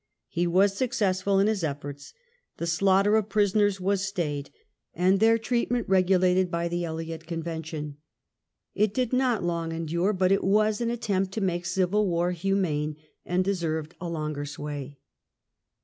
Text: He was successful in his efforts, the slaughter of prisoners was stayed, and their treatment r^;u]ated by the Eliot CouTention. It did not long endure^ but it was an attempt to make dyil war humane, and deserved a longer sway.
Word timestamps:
He 0.29 0.47
was 0.47 0.75
successful 0.75 1.37
in 1.37 1.45
his 1.45 1.63
efforts, 1.63 2.15
the 2.57 2.65
slaughter 2.65 3.17
of 3.17 3.29
prisoners 3.29 3.79
was 3.79 4.03
stayed, 4.03 4.49
and 4.95 5.19
their 5.19 5.37
treatment 5.37 5.87
r^;u]ated 5.87 6.49
by 6.49 6.67
the 6.67 6.83
Eliot 6.83 7.27
CouTention. 7.27 7.97
It 8.73 8.95
did 8.95 9.13
not 9.13 9.43
long 9.43 9.69
endure^ 9.69 10.17
but 10.17 10.31
it 10.31 10.43
was 10.43 10.81
an 10.81 10.89
attempt 10.89 11.33
to 11.33 11.41
make 11.41 11.65
dyil 11.65 12.03
war 12.03 12.31
humane, 12.31 12.95
and 13.27 13.45
deserved 13.45 13.93
a 14.01 14.09
longer 14.09 14.43
sway. 14.45 14.97